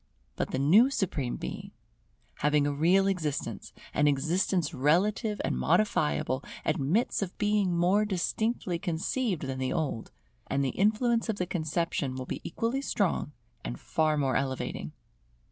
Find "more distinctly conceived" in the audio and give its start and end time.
7.77-9.43